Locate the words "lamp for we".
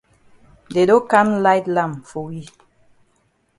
1.75-2.41